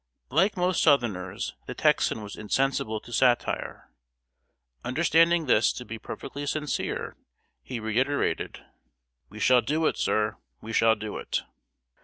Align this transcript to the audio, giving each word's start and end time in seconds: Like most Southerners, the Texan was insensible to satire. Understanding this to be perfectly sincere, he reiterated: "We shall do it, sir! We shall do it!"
Like 0.31 0.57
most 0.57 0.81
Southerners, 0.81 1.53
the 1.67 1.75
Texan 1.75 2.23
was 2.23 2.35
insensible 2.35 2.99
to 3.01 3.13
satire. 3.13 3.91
Understanding 4.83 5.45
this 5.45 5.71
to 5.73 5.85
be 5.85 5.99
perfectly 5.99 6.47
sincere, 6.47 7.15
he 7.61 7.79
reiterated: 7.79 8.65
"We 9.29 9.39
shall 9.39 9.61
do 9.61 9.85
it, 9.85 9.97
sir! 9.97 10.37
We 10.59 10.73
shall 10.73 10.95
do 10.95 11.17
it!" 11.17 11.43